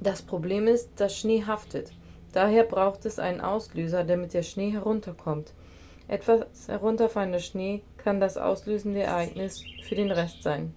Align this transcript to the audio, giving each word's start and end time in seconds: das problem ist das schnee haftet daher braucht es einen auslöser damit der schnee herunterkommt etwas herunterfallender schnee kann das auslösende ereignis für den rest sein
das 0.00 0.22
problem 0.22 0.66
ist 0.68 0.88
das 0.96 1.14
schnee 1.18 1.44
haftet 1.44 1.92
daher 2.32 2.64
braucht 2.64 3.04
es 3.04 3.18
einen 3.18 3.42
auslöser 3.42 4.04
damit 4.04 4.32
der 4.32 4.42
schnee 4.42 4.70
herunterkommt 4.70 5.52
etwas 6.08 6.66
herunterfallender 6.68 7.40
schnee 7.40 7.82
kann 7.98 8.20
das 8.20 8.38
auslösende 8.38 9.02
ereignis 9.02 9.62
für 9.84 9.96
den 9.96 10.10
rest 10.10 10.42
sein 10.42 10.74